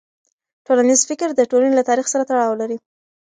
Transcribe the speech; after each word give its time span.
ټولنیز 0.65 1.01
فکر 1.09 1.29
د 1.35 1.41
ټولنې 1.51 1.73
له 1.77 1.83
تاریخ 1.89 2.07
سره 2.13 2.23
تړاو 2.29 2.59
لري. 2.61 2.77